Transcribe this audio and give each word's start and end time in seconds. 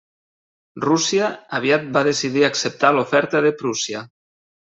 Rússia 0.85 1.27
aviat 1.57 1.85
va 1.97 2.03
decidir 2.09 2.43
acceptar 2.47 2.93
l'oferta 2.95 3.45
de 3.47 3.55
Prússia. 3.63 4.05